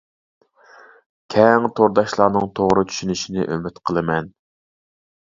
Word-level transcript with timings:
كەڭ 1.33 1.67
تورداشلارنىڭ 1.79 2.47
توغرا 2.59 2.85
چۈشىنىشىنى 2.93 3.45
ئۈمىد 3.57 3.77
قىلىمەن. 3.91 4.31